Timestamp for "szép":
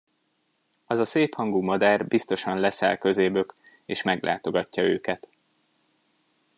1.05-1.33